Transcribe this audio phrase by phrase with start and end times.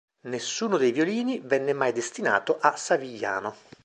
[0.21, 3.55] Nessuno dei violini venne mai destinato a Savigliano.